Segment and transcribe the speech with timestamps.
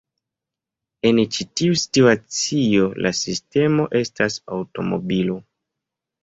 [1.09, 5.39] En ĉi tiu situacio, la sistemo estas aŭtomobilo.